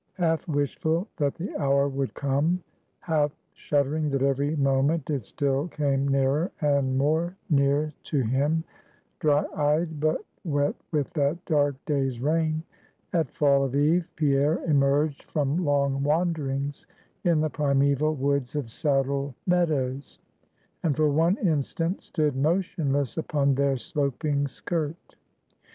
[0.13, 2.63] Half wishful that the hour would come;
[3.01, 8.63] half shuddering that every moment it still came nearer and more near to him;
[9.19, 12.63] dry eyed, but wet with that dark day's rain;
[13.13, 16.87] at fall of eve, Pierre emerged from long wanderings
[17.23, 20.17] in the primeval woods of Saddle Meadows,
[20.81, 25.15] and for one instant stood motionless upon their sloping skirt.